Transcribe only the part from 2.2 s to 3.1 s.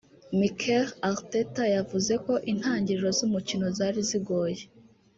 ko intangiriro